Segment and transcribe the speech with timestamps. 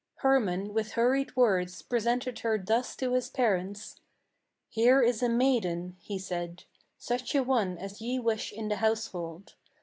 [0.23, 4.01] Hermann, with hurried words, presented her thus to his parents:
[4.67, 6.63] "Here is a maiden," he said;
[6.97, 9.53] "such a one as ye wish in the household.